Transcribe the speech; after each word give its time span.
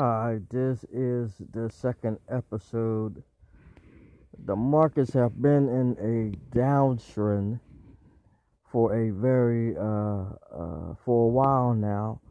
Hi, 0.00 0.38
this 0.48 0.86
is 0.90 1.32
the 1.52 1.68
second 1.68 2.18
episode. 2.30 3.22
The 4.46 4.56
markets 4.56 5.12
have 5.12 5.42
been 5.42 5.68
in 5.68 5.96
a 6.00 6.56
downtrend 6.56 7.60
for 8.70 8.94
a 8.94 9.10
very 9.10 9.76
uh, 9.76 9.82
uh, 10.50 10.94
for 11.04 11.26
a 11.26 11.28
while 11.28 11.74
now, 11.74 12.22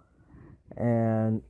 and 0.76 1.44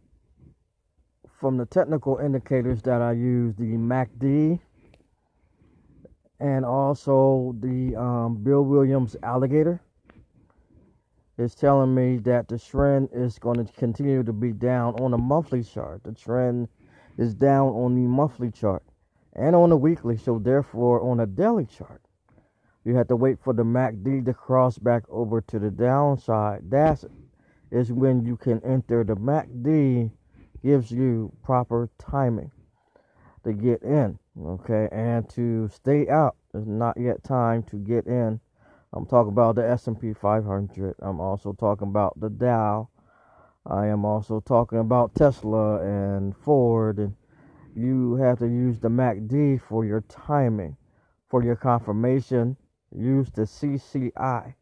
from 1.30 1.56
the 1.56 1.66
technical 1.66 2.18
indicators 2.18 2.82
that 2.82 3.02
I 3.02 3.14
use, 3.14 3.56
the 3.56 3.78
MACD 3.78 4.60
and 6.42 6.66
also 6.66 7.56
the 7.62 7.96
um, 7.96 8.44
Bill 8.44 8.64
Williams 8.64 9.16
alligator 9.24 9.80
is 11.42 11.56
telling 11.56 11.94
me 11.94 12.18
that 12.18 12.48
the 12.48 12.60
trend 12.60 13.10
is 13.12 13.40
going 13.40 13.66
to 13.66 13.74
continue 13.74 14.24
to 14.24 14.32
be 14.32 14.52
down 14.52 14.94
on 15.02 15.12
the 15.12 15.18
monthly 15.18 15.64
chart. 15.64 16.04
The 16.04 16.14
trend 16.14 16.70
is 17.18 17.34
down 17.34 17.70
on 17.70 17.96
the 17.96 18.08
monthly 18.08 18.52
chart 18.52 18.84
and 19.34 19.56
on 19.56 19.70
the 19.70 19.78
weekly, 19.78 20.18
so 20.18 20.40
therefore 20.40 21.02
on 21.02 21.20
a 21.20 21.26
daily 21.26 21.66
chart. 21.66 22.02
You 22.84 22.96
have 22.96 23.08
to 23.10 23.16
wait 23.16 23.40
for 23.40 23.54
the 23.54 23.64
MACD 23.64 24.26
to 24.26 24.34
cross 24.34 24.78
back 24.78 25.04
over 25.10 25.42
to 25.42 25.60
the 25.60 25.70
downside. 25.70 26.70
That 26.70 27.04
is 27.72 27.92
when 27.92 28.26
you 28.26 28.38
can 28.38 28.62
enter. 28.64 29.04
The 29.04 29.16
MACD 29.16 30.12
gives 30.64 30.92
you 30.92 31.32
proper 31.44 31.90
timing 31.98 32.52
to 33.44 33.54
get 33.54 33.82
in, 33.82 34.20
okay, 34.40 34.88
and 34.92 35.28
to 35.30 35.68
stay 35.70 36.08
out. 36.08 36.36
It's 36.54 36.68
not 36.68 36.98
yet 36.98 37.24
time 37.24 37.64
to 37.64 37.78
get 37.78 38.06
in 38.06 38.40
I'm 38.94 39.06
talking 39.06 39.32
about 39.32 39.56
the 39.56 39.70
S&P 39.70 40.12
500. 40.14 40.96
I'm 41.02 41.22
also 41.22 41.54
talking 41.54 41.88
about 41.88 42.20
the 42.20 42.30
Dow. 42.30 42.90
I 43.66 43.88
am 43.88 44.04
also 44.04 44.42
talking 44.42 44.80
about 44.80 45.16
Tesla 45.16 45.80
and 45.82 46.36
Ford 46.36 46.98
and 46.98 47.16
you 47.74 48.16
have 48.16 48.40
to 48.40 48.48
use 48.48 48.80
the 48.80 48.90
MACD 48.90 49.62
for 49.62 49.86
your 49.86 50.02
timing. 50.02 50.76
For 51.30 51.42
your 51.42 51.56
confirmation, 51.56 52.58
use 52.94 53.32
the 53.32 53.44
CCI. 53.44 54.56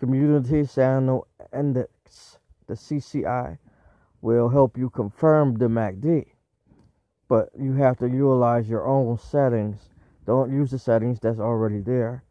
Commodity 0.00 0.66
Channel 0.66 1.28
Index, 1.56 2.38
the 2.66 2.74
CCI, 2.74 3.58
will 4.20 4.48
help 4.48 4.76
you 4.76 4.90
confirm 4.90 5.54
the 5.58 5.68
MACD. 5.68 6.26
But 7.28 7.50
you 7.56 7.74
have 7.74 7.96
to 7.98 8.08
utilize 8.08 8.68
your 8.68 8.88
own 8.88 9.18
settings. 9.18 9.88
Don't 10.26 10.52
use 10.52 10.72
the 10.72 10.80
settings 10.80 11.20
that's 11.20 11.38
already 11.38 11.78
there 11.78 12.24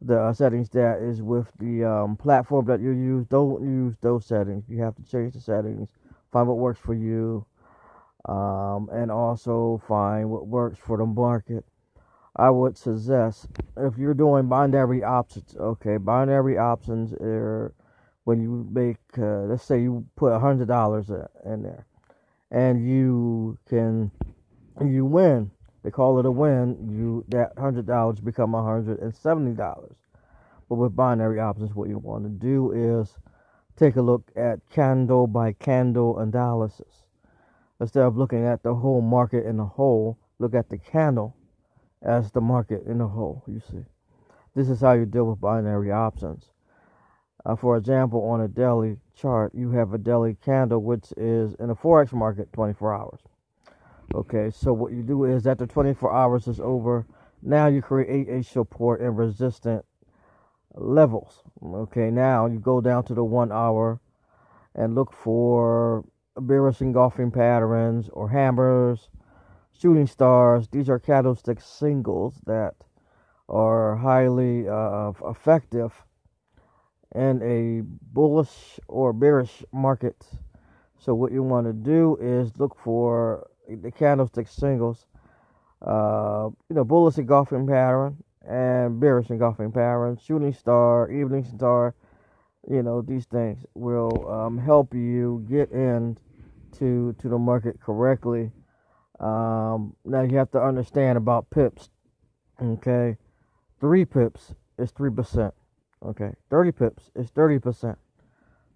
the 0.00 0.20
uh, 0.20 0.32
settings 0.32 0.68
that 0.70 1.00
is 1.00 1.22
with 1.22 1.46
the 1.58 1.84
um, 1.84 2.16
platform 2.16 2.66
that 2.66 2.80
you 2.80 2.90
use. 2.90 3.26
Don't 3.26 3.62
use 3.62 3.96
those 4.00 4.26
settings. 4.26 4.64
You 4.68 4.82
have 4.82 4.94
to 4.96 5.02
change 5.02 5.34
the 5.34 5.40
settings, 5.40 5.88
find 6.32 6.48
what 6.48 6.58
works 6.58 6.80
for 6.80 6.94
you, 6.94 7.46
um, 8.26 8.88
and 8.92 9.10
also 9.10 9.80
find 9.88 10.30
what 10.30 10.46
works 10.46 10.78
for 10.78 10.98
the 10.98 11.06
market. 11.06 11.64
I 12.36 12.50
would 12.50 12.76
suggest 12.76 13.46
if 13.78 13.96
you're 13.96 14.12
doing 14.12 14.48
binary 14.48 15.02
options, 15.02 15.56
okay, 15.56 15.96
binary 15.96 16.58
options 16.58 17.14
are 17.14 17.72
when 18.24 18.42
you 18.42 18.68
make, 18.70 18.98
uh, 19.16 19.44
let's 19.44 19.64
say 19.64 19.80
you 19.80 20.04
put 20.16 20.32
a 20.32 20.38
hundred 20.38 20.68
dollars 20.68 21.08
in 21.44 21.62
there, 21.62 21.86
and 22.50 22.86
you 22.86 23.56
can, 23.68 24.10
you 24.84 25.06
win 25.06 25.50
they 25.86 25.92
call 25.92 26.18
it 26.18 26.26
a 26.26 26.30
win, 26.32 26.76
you 26.90 27.24
that 27.28 27.52
hundred 27.56 27.86
dollars 27.86 28.18
become 28.18 28.54
hundred 28.54 28.98
and 28.98 29.14
seventy 29.14 29.52
dollars. 29.52 29.94
But 30.68 30.74
with 30.74 30.96
binary 30.96 31.38
options, 31.38 31.76
what 31.76 31.88
you 31.88 31.98
want 31.98 32.24
to 32.24 32.28
do 32.28 32.72
is 32.72 33.16
take 33.76 33.94
a 33.94 34.02
look 34.02 34.28
at 34.34 34.68
candle 34.68 35.28
by 35.28 35.52
candle 35.52 36.18
analysis. 36.18 37.04
Instead 37.80 38.02
of 38.02 38.16
looking 38.16 38.44
at 38.44 38.64
the 38.64 38.74
whole 38.74 39.00
market 39.00 39.46
in 39.46 39.60
a 39.60 39.64
whole, 39.64 40.18
look 40.40 40.56
at 40.56 40.70
the 40.70 40.78
candle 40.78 41.36
as 42.02 42.32
the 42.32 42.40
market 42.40 42.84
in 42.84 43.00
a 43.00 43.06
whole. 43.06 43.44
You 43.46 43.60
see, 43.60 43.84
this 44.56 44.68
is 44.68 44.80
how 44.80 44.94
you 44.94 45.06
deal 45.06 45.26
with 45.26 45.40
binary 45.40 45.92
options. 45.92 46.50
Uh, 47.44 47.54
for 47.54 47.76
example, 47.76 48.24
on 48.24 48.40
a 48.40 48.48
daily 48.48 48.96
chart, 49.14 49.54
you 49.54 49.70
have 49.70 49.94
a 49.94 49.98
daily 49.98 50.36
candle, 50.44 50.82
which 50.82 51.12
is 51.16 51.54
in 51.60 51.70
a 51.70 51.76
forex 51.76 52.12
market 52.12 52.52
24 52.52 52.92
hours. 52.92 53.20
Okay, 54.14 54.50
so 54.50 54.72
what 54.72 54.92
you 54.92 55.02
do 55.02 55.24
is 55.24 55.46
after 55.46 55.66
24 55.66 56.12
hours 56.12 56.46
is 56.46 56.60
over, 56.60 57.06
now 57.42 57.66
you 57.66 57.82
create 57.82 58.28
a 58.28 58.42
support 58.42 59.00
and 59.00 59.18
resistant 59.18 59.84
levels. 60.74 61.42
Okay, 61.62 62.10
now 62.10 62.46
you 62.46 62.58
go 62.58 62.80
down 62.80 63.04
to 63.04 63.14
the 63.14 63.24
one 63.24 63.50
hour 63.50 64.00
and 64.74 64.94
look 64.94 65.12
for 65.12 66.04
bearish 66.38 66.80
engulfing 66.80 67.30
patterns 67.30 68.08
or 68.12 68.28
hammers, 68.28 69.08
shooting 69.72 70.06
stars. 70.06 70.68
These 70.68 70.88
are 70.88 70.98
candlestick 70.98 71.60
singles 71.60 72.40
that 72.46 72.74
are 73.48 73.96
highly 73.96 74.68
uh, 74.68 75.12
effective 75.24 76.04
in 77.14 77.42
a 77.42 77.82
bullish 78.12 78.78
or 78.88 79.12
bearish 79.12 79.64
market. 79.72 80.26
So 80.98 81.14
what 81.14 81.32
you 81.32 81.42
want 81.42 81.66
to 81.66 81.72
do 81.72 82.16
is 82.20 82.58
look 82.58 82.76
for 82.78 83.48
the 83.68 83.90
candlestick 83.90 84.48
singles, 84.48 85.06
uh, 85.82 86.48
you 86.68 86.76
know, 86.76 86.84
bullish 86.84 87.18
engulfing 87.18 87.66
pattern 87.66 88.16
and 88.48 89.00
bearish 89.00 89.30
engulfing 89.30 89.72
pattern, 89.72 90.18
shooting 90.24 90.52
star, 90.52 91.10
evening 91.10 91.44
star, 91.44 91.94
you 92.68 92.82
know, 92.82 93.02
these 93.02 93.26
things 93.26 93.58
will 93.74 94.28
um, 94.30 94.58
help 94.58 94.94
you 94.94 95.44
get 95.48 95.70
in 95.70 96.16
to 96.78 97.14
to 97.18 97.28
the 97.28 97.38
market 97.38 97.80
correctly. 97.80 98.50
Um, 99.20 99.94
now 100.04 100.22
you 100.22 100.36
have 100.36 100.50
to 100.52 100.62
understand 100.62 101.16
about 101.16 101.48
pips. 101.50 101.90
Okay, 102.60 103.16
three 103.80 104.04
pips 104.04 104.54
is 104.78 104.90
three 104.90 105.10
percent. 105.10 105.54
Okay, 106.04 106.32
thirty 106.50 106.72
pips 106.72 107.10
is 107.14 107.30
thirty 107.30 107.58
percent. 107.58 107.98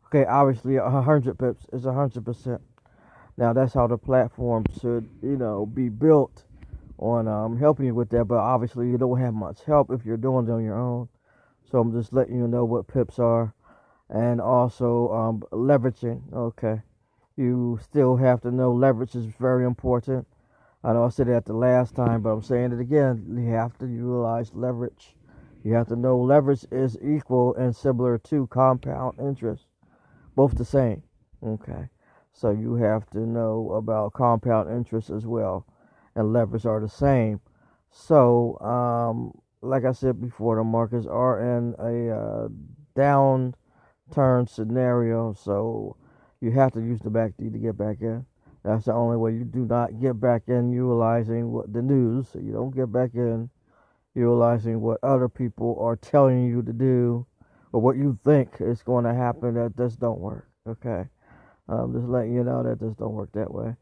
Okay, 0.07 0.25
obviously 0.25 0.77
a 0.77 0.89
hundred 0.89 1.39
pips 1.39 1.67
is 1.73 1.87
a 1.87 1.93
hundred 1.93 2.25
percent. 2.25 2.61
Now 3.41 3.55
that's 3.55 3.73
how 3.73 3.87
the 3.87 3.97
platform 3.97 4.67
should, 4.83 5.09
you 5.23 5.39
know, 5.39 5.65
be 5.65 5.89
built 5.89 6.45
on 6.99 7.27
um, 7.27 7.59
helping 7.59 7.87
you 7.87 7.95
with 7.95 8.11
that. 8.11 8.27
But 8.27 8.37
obviously, 8.37 8.91
you 8.91 8.99
don't 8.99 9.19
have 9.19 9.33
much 9.33 9.65
help 9.65 9.91
if 9.91 10.05
you're 10.05 10.19
doing 10.19 10.47
it 10.47 10.53
on 10.53 10.63
your 10.63 10.79
own. 10.79 11.09
So 11.65 11.81
I'm 11.81 11.91
just 11.91 12.13
letting 12.13 12.37
you 12.37 12.47
know 12.47 12.67
what 12.67 12.87
pips 12.87 13.19
are, 13.19 13.55
and 14.11 14.43
also 14.43 15.11
um, 15.13 15.43
leveraging. 15.53 16.21
Okay, 16.35 16.83
you 17.39 17.81
still 17.83 18.15
have 18.17 18.43
to 18.43 18.51
know 18.51 18.73
leverage 18.73 19.15
is 19.15 19.25
very 19.25 19.65
important. 19.65 20.27
I 20.85 20.93
know 20.93 21.05
I 21.05 21.09
said 21.09 21.29
that 21.29 21.47
the 21.47 21.55
last 21.55 21.95
time, 21.95 22.21
but 22.21 22.31
I'm 22.31 22.43
saying 22.43 22.73
it 22.73 22.81
again. 22.81 23.25
You 23.27 23.53
have 23.53 23.79
to 23.79 23.87
utilize 23.87 24.53
leverage. 24.53 25.17
You 25.65 25.73
have 25.75 25.89
to 25.89 25.97
know 25.97 26.19
leverage 26.19 26.67
is 26.71 26.99
equal 27.03 27.55
and 27.55 27.75
similar 27.75 28.19
to 28.19 28.47
compound 28.49 29.19
interest, 29.19 29.65
both 30.37 30.59
the 30.59 30.65
same. 30.67 31.03
Okay. 31.43 31.89
So 32.41 32.49
you 32.49 32.77
have 32.77 33.09
to 33.11 33.19
know 33.19 33.73
about 33.73 34.15
compound 34.15 34.75
interest 34.75 35.11
as 35.11 35.27
well, 35.27 35.67
and 36.15 36.33
leverage 36.33 36.65
are 36.65 36.81
the 36.81 36.89
same. 36.89 37.39
So, 37.91 38.59
um, 38.61 39.39
like 39.61 39.85
I 39.85 39.93
said 39.93 40.23
before, 40.23 40.57
the 40.57 40.65
markets 40.65 41.07
are 41.07 41.59
in 41.59 41.75
a 41.79 42.17
uh, 42.17 42.49
downturn 42.97 44.49
scenario, 44.49 45.35
so 45.35 45.97
you 46.41 46.51
have 46.53 46.73
to 46.73 46.81
use 46.81 47.01
the 47.01 47.11
MACD 47.11 47.53
to 47.53 47.59
get 47.59 47.77
back 47.77 48.01
in. 48.01 48.25
That's 48.65 48.87
the 48.87 48.95
only 48.95 49.19
way 49.19 49.33
you 49.33 49.45
do 49.45 49.67
not 49.67 50.01
get 50.01 50.19
back 50.19 50.45
in 50.47 50.73
utilizing 50.73 51.53
what 51.53 51.71
the 51.71 51.83
news. 51.83 52.29
So 52.33 52.39
you 52.39 52.53
don't 52.53 52.75
get 52.75 52.91
back 52.91 53.11
in 53.13 53.51
utilizing 54.15 54.81
what 54.81 54.99
other 55.03 55.29
people 55.29 55.77
are 55.79 55.97
telling 55.97 56.47
you 56.47 56.63
to 56.63 56.73
do 56.73 57.27
or 57.73 57.83
what 57.83 57.97
you 57.97 58.19
think 58.25 58.55
is 58.61 58.83
going 58.83 59.05
to 59.05 59.13
happen. 59.13 59.57
That 59.57 59.77
just 59.77 60.01
don't 60.01 60.21
work. 60.21 60.49
Okay. 60.67 61.05
Um, 61.71 61.93
just 61.95 62.09
letting 62.09 62.35
you 62.35 62.43
know 62.43 62.65
that 62.65 62.81
this 62.81 62.97
don't 62.97 63.15
work 63.15 63.31
that 63.35 63.55
way. 63.55 63.77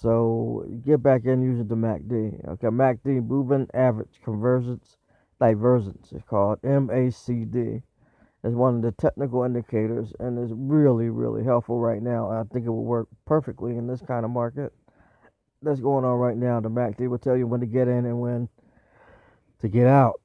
So 0.00 0.64
get 0.86 1.02
back 1.02 1.24
in 1.24 1.42
using 1.42 1.66
the 1.66 1.74
MACD. 1.74 2.48
Okay, 2.50 2.68
MACD 2.68 3.26
moving 3.26 3.68
average 3.74 4.20
convergence 4.22 4.96
divergence 5.40 6.12
is 6.12 6.22
called 6.22 6.62
MACD. 6.62 7.82
It's 8.42 8.54
one 8.54 8.76
of 8.76 8.82
the 8.82 8.92
technical 8.92 9.42
indicators 9.42 10.12
and 10.20 10.38
is 10.38 10.52
really 10.54 11.08
really 11.08 11.42
helpful 11.42 11.80
right 11.80 12.00
now. 12.00 12.30
I 12.30 12.44
think 12.52 12.64
it 12.64 12.70
will 12.70 12.84
work 12.84 13.08
perfectly 13.26 13.76
in 13.76 13.88
this 13.88 14.00
kind 14.02 14.24
of 14.24 14.30
market 14.30 14.72
that's 15.62 15.80
going 15.80 16.04
on 16.04 16.16
right 16.18 16.36
now. 16.36 16.60
The 16.60 16.70
MACD 16.70 17.08
will 17.08 17.18
tell 17.18 17.36
you 17.36 17.46
when 17.46 17.60
to 17.60 17.66
get 17.66 17.88
in 17.88 18.06
and 18.06 18.20
when 18.20 18.48
to 19.60 19.68
get 19.68 19.86
out 19.86 20.20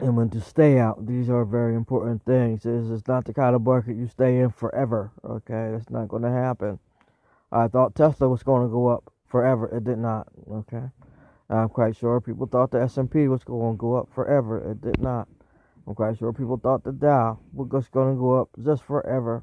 and 0.00 0.16
when 0.16 0.30
to 0.30 0.40
stay 0.40 0.78
out. 0.78 1.06
These 1.06 1.28
are 1.28 1.44
very 1.44 1.74
important 1.74 2.24
things. 2.24 2.62
This 2.62 2.86
is 2.86 3.06
not 3.06 3.24
the 3.24 3.34
kind 3.34 3.54
of 3.54 3.62
market 3.62 3.96
you 3.96 4.06
stay 4.06 4.38
in 4.38 4.50
forever. 4.50 5.12
Okay, 5.24 5.70
that's 5.72 5.90
not 5.90 6.08
going 6.08 6.22
to 6.22 6.30
happen. 6.30 6.78
I 7.52 7.68
thought 7.68 7.94
Tesla 7.94 8.28
was 8.28 8.42
going 8.42 8.62
to 8.62 8.72
go 8.72 8.88
up 8.88 9.12
forever. 9.26 9.68
It 9.68 9.84
did 9.84 9.98
not. 9.98 10.28
Okay, 10.50 10.84
I'm 11.48 11.68
quite 11.68 11.96
sure 11.96 12.20
people 12.20 12.46
thought 12.46 12.70
the 12.70 12.82
S&P 12.82 13.28
was 13.28 13.44
going 13.44 13.74
to 13.74 13.78
go 13.78 13.94
up 13.96 14.08
forever. 14.14 14.70
It 14.70 14.80
did 14.80 15.00
not. 15.00 15.28
I'm 15.86 15.94
quite 15.94 16.18
sure 16.18 16.32
people 16.32 16.56
thought 16.56 16.84
the 16.84 16.92
Dow 16.92 17.38
was 17.52 17.88
going 17.88 18.14
to 18.14 18.20
go 18.20 18.40
up 18.40 18.50
just 18.62 18.82
forever. 18.84 19.42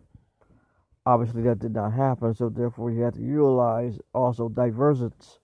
Obviously, 1.06 1.42
that 1.44 1.59
did 1.59 1.74
not 1.74 1.94
happen, 1.94 2.33
so 2.33 2.50
therefore 2.50 2.92
you 2.92 3.01
have 3.01 3.13
to 3.13 3.21
utilize 3.21 4.00
also 4.13 4.50
divergence. 4.50 5.39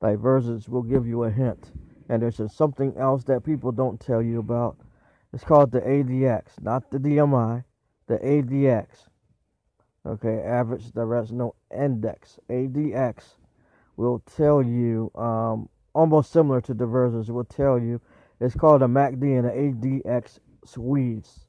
Divergence 0.00 0.68
will 0.68 0.82
give 0.82 1.06
you 1.06 1.24
a 1.24 1.30
hint. 1.30 1.72
And 2.10 2.20
there's 2.20 2.40
something 2.52 2.92
else 2.98 3.22
that 3.24 3.44
people 3.44 3.70
don't 3.70 4.00
tell 4.00 4.20
you 4.20 4.40
about. 4.40 4.76
It's 5.32 5.44
called 5.44 5.70
the 5.70 5.80
ADX, 5.80 6.60
not 6.60 6.90
the 6.90 6.98
DMI, 6.98 7.62
the 8.08 8.18
ADX. 8.18 9.06
Okay, 10.04 10.40
average 10.40 10.90
directional 10.90 11.54
index. 11.72 12.40
ADX 12.48 13.36
will 13.96 14.18
tell 14.36 14.60
you, 14.60 15.12
um, 15.14 15.68
almost 15.94 16.32
similar 16.32 16.60
to 16.62 16.74
divergence, 16.74 17.28
will 17.28 17.44
tell 17.44 17.78
you 17.78 18.00
it's 18.40 18.56
called 18.56 18.82
a 18.82 18.86
MACD 18.86 19.38
and 19.38 19.46
an 19.46 19.80
ADX 19.80 20.40
squeeze. 20.64 21.46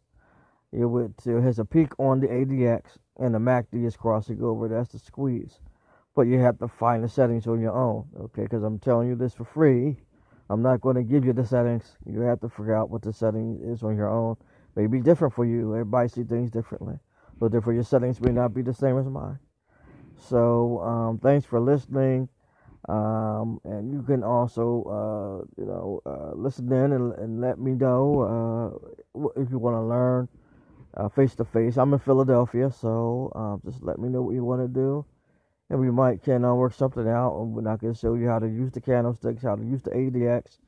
It 0.72 0.86
would 0.86 1.16
it 1.26 1.42
has 1.42 1.58
a 1.58 1.66
peak 1.66 1.98
on 1.98 2.20
the 2.20 2.28
ADX 2.28 2.84
and 3.18 3.34
the 3.34 3.40
MACD 3.40 3.84
is 3.88 3.98
crossing 3.98 4.44
over. 4.44 4.68
That's 4.68 4.92
the 4.92 5.00
squeeze. 5.00 5.60
But 6.16 6.28
you 6.28 6.38
have 6.38 6.60
to 6.60 6.68
find 6.68 7.04
the 7.04 7.10
settings 7.10 7.48
on 7.48 7.60
your 7.60 7.76
own, 7.76 8.06
okay? 8.20 8.44
Because 8.44 8.62
I'm 8.62 8.78
telling 8.78 9.08
you 9.08 9.16
this 9.16 9.34
for 9.34 9.46
free. 9.46 9.98
I'm 10.52 10.62
not 10.64 10.82
going 10.82 10.98
to 10.98 11.04
give 11.04 11.26
you 11.26 11.34
the 11.34 11.46
settings. 11.46 11.98
You 12.06 12.22
have 12.22 12.42
to 12.42 12.50
figure 12.50 12.76
out 12.76 12.92
what 12.92 13.04
the 13.04 13.14
setting 13.14 13.62
is 13.64 13.84
on 13.84 13.98
your 13.98 14.10
own. 14.10 14.38
Maybe 14.76 15.02
different 15.02 15.34
for 15.34 15.46
you. 15.46 15.74
Everybody 15.74 16.10
see 16.10 16.24
things 16.24 16.52
differently. 16.52 17.00
So 17.40 17.50
therefore, 17.50 17.74
your 17.74 17.84
settings 17.84 18.22
may 18.22 18.34
not 18.34 18.54
be 18.54 18.64
the 18.64 18.74
same 18.74 19.00
as 19.00 19.08
mine. 19.08 19.40
So 20.18 20.82
um, 20.82 21.20
thanks 21.20 21.46
for 21.46 21.60
listening. 21.62 22.30
Um, 22.90 23.62
and 23.66 23.94
you 23.94 24.04
can 24.04 24.24
also, 24.24 24.84
uh, 24.86 25.62
you 25.62 25.68
know, 25.68 26.02
uh, 26.06 26.34
listen 26.36 26.72
in 26.74 26.94
and, 26.94 27.14
and 27.16 27.42
let 27.42 27.60
me 27.60 27.74
know 27.74 28.82
uh, 29.16 29.32
if 29.42 29.52
you 29.52 29.60
want 29.60 29.76
to 29.76 29.82
learn 29.82 30.28
face 31.16 31.36
to 31.36 31.46
face. 31.46 31.78
I'm 31.78 31.94
in 31.94 32.00
Philadelphia, 32.00 32.72
so 32.72 33.32
um, 33.36 33.62
just 33.66 33.84
let 33.84 34.00
me 34.00 34.10
know 34.10 34.22
what 34.22 34.36
you 34.36 34.44
want 34.46 34.62
to 34.62 34.68
do, 34.68 35.06
and 35.72 35.80
we 35.80 35.90
might 35.90 36.22
can 36.22 36.44
uh, 36.44 36.54
work 36.54 36.74
something 36.74 37.08
out. 37.08 37.34
And 37.40 37.68
I 37.68 37.78
can 37.78 37.94
show 37.94 38.14
you 38.14 38.28
how 38.28 38.40
to 38.40 38.48
use 38.48 38.72
the 38.72 38.82
candlesticks, 38.82 39.42
how 39.42 39.56
to 39.56 39.64
use 39.64 39.82
the 39.82 39.92
ADX, 39.92 40.60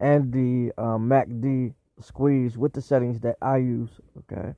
and 0.00 0.32
the 0.32 0.72
um, 0.80 1.08
MACD 1.08 1.74
squeeze 2.00 2.56
with 2.56 2.72
the 2.72 2.80
settings 2.80 3.20
that 3.20 3.36
I 3.42 3.56
use. 3.56 3.90
Okay, 4.18 4.54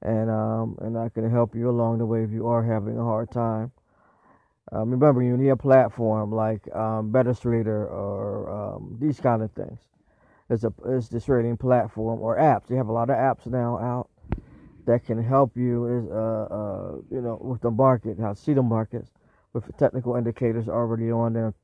and 0.00 0.30
um, 0.30 0.78
and 0.80 0.98
I 0.98 1.10
can 1.10 1.30
help 1.30 1.54
you 1.54 1.68
along 1.68 1.98
the 1.98 2.06
way 2.06 2.24
if 2.24 2.30
you 2.30 2.46
are 2.46 2.62
having 2.62 2.98
a 2.98 3.04
hard 3.04 3.30
time. 3.30 3.70
Um, 4.72 4.90
remember, 4.90 5.22
you 5.22 5.36
need 5.36 5.50
a 5.50 5.56
platform 5.56 6.32
like 6.32 6.62
um, 6.74 7.12
MetaTrader 7.12 7.66
or 7.90 8.50
um, 8.50 8.96
these 9.00 9.20
kind 9.20 9.42
of 9.42 9.52
things. 9.52 9.78
It's 10.48 10.64
a 10.64 10.72
it's 10.86 11.08
the 11.08 11.20
trading 11.20 11.58
platform 11.58 12.20
or 12.22 12.38
apps. 12.38 12.70
You 12.70 12.76
have 12.76 12.88
a 12.88 12.92
lot 12.92 13.10
of 13.10 13.16
apps 13.16 13.46
now 13.46 13.78
out 13.78 14.08
that 14.90 15.06
can 15.06 15.22
help 15.22 15.56
you 15.56 15.86
is 15.86 16.10
uh, 16.10 16.46
uh, 16.50 16.92
you 17.10 17.20
know 17.20 17.38
with 17.40 17.60
the 17.60 17.70
market, 17.70 18.18
how 18.18 18.34
see 18.34 18.54
the 18.54 18.62
markets 18.62 19.10
with 19.52 19.64
technical 19.76 20.16
indicators 20.16 20.68
already 20.68 21.10
on 21.10 21.32
there. 21.32 21.54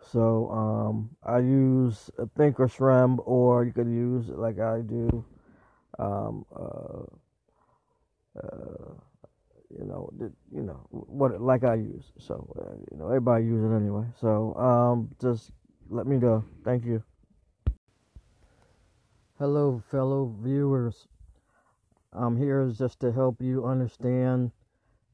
So 0.00 0.50
um, 0.50 1.10
I 1.22 1.38
use 1.38 2.10
Thinkorswim, 2.38 3.18
or 3.26 3.64
you 3.64 3.72
could 3.72 3.88
use 3.88 4.28
like 4.28 4.58
I 4.58 4.80
do, 4.80 5.24
um, 5.98 6.46
uh, 6.54 7.04
uh, 8.42 8.94
you 9.78 9.84
know, 9.84 10.10
you 10.52 10.62
know 10.62 10.86
what 10.90 11.38
like 11.40 11.64
I 11.64 11.74
use. 11.74 12.12
So 12.18 12.34
uh, 12.58 12.76
you 12.90 12.98
know 12.98 13.06
everybody 13.08 13.44
uses 13.44 13.70
it 13.70 13.76
anyway. 13.76 14.06
So 14.20 14.54
um, 14.56 15.10
just 15.20 15.50
let 15.90 16.06
me 16.06 16.16
know. 16.16 16.44
Thank 16.64 16.86
you. 16.86 17.02
Hello, 19.38 19.82
fellow 19.90 20.34
viewers. 20.40 21.08
I'm 22.16 22.36
here 22.36 22.70
just 22.70 23.00
to 23.00 23.10
help 23.10 23.42
you 23.42 23.64
understand 23.64 24.52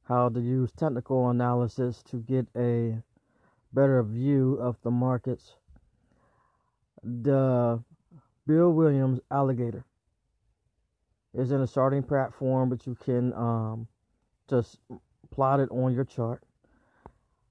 how 0.02 0.29
to 0.29 0.41
use 0.41 0.70
technical 0.73 1.31
analysis 1.31 2.02
to 2.11 2.19
get 2.19 2.47
a 2.55 3.02
better 3.73 4.02
view 4.02 4.58
of 4.61 4.76
the 4.82 4.91
markets. 4.91 5.55
The 7.02 7.82
Bill 8.47 8.73
Williams 8.73 9.20
alligator 9.31 9.85
is 11.32 11.52
in 11.52 11.62
a 11.62 11.67
starting 11.67 12.02
platform, 12.02 12.69
but 12.69 12.87
you 12.87 12.94
can 12.97 13.32
um, 13.32 13.88
just 14.49 14.79
plot 15.31 15.61
it 15.61 15.70
on 15.70 15.94
your 15.94 16.05
chart. 16.05 16.43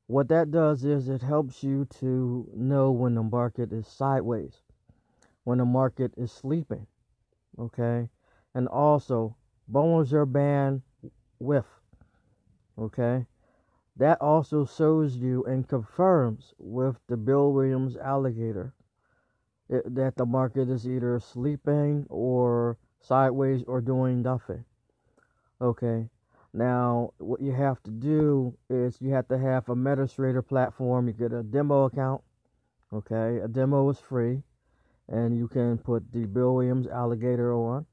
What 0.05 0.27
that 0.29 0.51
does 0.51 0.83
is 0.83 1.09
it 1.09 1.21
helps 1.21 1.63
you 1.63 1.85
to 1.99 2.47
know 2.53 2.91
when 2.91 3.15
the 3.15 3.23
market 3.23 3.71
is 3.71 3.87
sideways, 3.87 4.61
when 5.43 5.57
the 5.57 5.65
market 5.65 6.13
is 6.17 6.31
sleeping, 6.31 6.85
okay? 7.57 8.09
And 8.53 8.67
also 8.67 9.35
Bollinger 9.71 10.31
Band 10.31 10.81
width. 11.39 11.67
Okay, 12.77 13.25
that 13.97 14.21
also 14.21 14.65
shows 14.65 15.17
you 15.17 15.43
and 15.43 15.67
confirms 15.67 16.53
with 16.57 16.95
the 17.07 17.17
Bill 17.17 17.51
Williams 17.51 17.97
alligator 17.97 18.73
it, 19.69 19.93
that 19.95 20.15
the 20.15 20.25
market 20.25 20.69
is 20.69 20.87
either 20.87 21.19
sleeping 21.19 22.05
or 22.09 22.77
sideways 23.01 23.63
or 23.67 23.81
doing 23.81 24.21
nothing. 24.21 24.63
Okay, 25.61 26.09
now 26.53 27.11
what 27.17 27.41
you 27.41 27.51
have 27.51 27.83
to 27.83 27.91
do 27.91 28.57
is 28.69 28.97
you 29.01 29.11
have 29.11 29.27
to 29.27 29.37
have 29.37 29.67
a 29.69 29.75
MetaTrader 29.75 30.47
platform. 30.47 31.07
You 31.07 31.13
get 31.13 31.33
a 31.33 31.43
demo 31.43 31.83
account. 31.83 32.21
Okay, 32.91 33.39
a 33.43 33.47
demo 33.47 33.87
is 33.89 33.99
free, 33.99 34.41
and 35.07 35.37
you 35.37 35.47
can 35.47 35.77
put 35.77 36.11
the 36.11 36.25
Bill 36.25 36.55
Williams 36.55 36.87
alligator 36.87 37.53
on, 37.53 37.85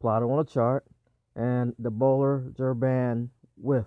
plot 0.00 0.22
it 0.22 0.24
on 0.24 0.40
a 0.40 0.44
chart, 0.44 0.84
and 1.36 1.74
the 1.78 1.90
Bollinger 1.90 2.78
Band 2.78 3.30
width. 3.56 3.86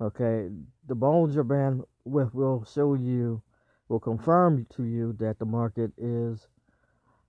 Okay, 0.00 0.48
the 0.86 0.96
Bollinger 0.96 1.46
Band 1.46 1.82
width 2.04 2.34
will 2.34 2.64
show 2.64 2.94
you, 2.94 3.42
will 3.88 4.00
confirm 4.00 4.66
to 4.76 4.84
you 4.84 5.14
that 5.18 5.38
the 5.38 5.44
market 5.44 5.92
is 5.98 6.48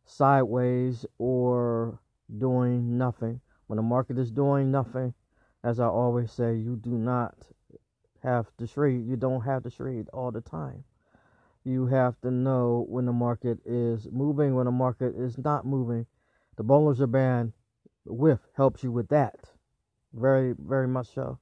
sideways 0.05 1.05
or 1.17 1.99
doing 2.37 2.97
nothing. 2.97 3.41
When 3.67 3.77
the 3.77 3.83
market 3.83 4.17
is 4.17 4.31
doing 4.31 4.71
nothing, 4.71 5.13
as 5.63 5.79
I 5.79 5.85
always 5.85 6.31
say, 6.31 6.55
you 6.55 6.75
do 6.75 6.91
not 6.91 7.35
have 8.23 8.47
to 8.57 8.67
trade. 8.67 9.05
You 9.07 9.15
don't 9.15 9.41
have 9.41 9.63
to 9.63 9.71
trade 9.71 10.07
all 10.13 10.31
the 10.31 10.41
time. 10.41 10.83
You 11.63 11.85
have 11.87 12.19
to 12.21 12.31
know 12.31 12.85
when 12.89 13.05
the 13.05 13.13
market 13.13 13.59
is 13.65 14.07
moving, 14.11 14.55
when 14.55 14.65
the 14.65 14.71
market 14.71 15.15
is 15.15 15.37
not 15.37 15.65
moving. 15.65 16.05
The 16.57 16.63
Bollinger 16.63 17.09
Band 17.09 17.53
width 18.05 18.47
helps 18.55 18.83
you 18.83 18.91
with 18.91 19.09
that. 19.09 19.35
Very, 20.13 20.53
very 20.57 20.87
much 20.87 21.07
so. 21.13 21.39